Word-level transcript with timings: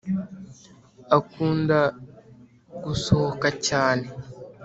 akunda 1.17 1.79
gusohoka 2.83 3.47
cyane 3.67 4.05